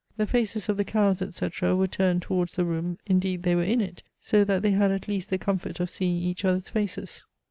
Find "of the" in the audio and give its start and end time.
0.67-0.83